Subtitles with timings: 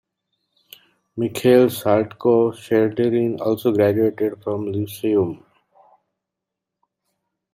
[1.15, 5.45] Mikhail Saltykov-Shchedrin also graduated from the Lyceum.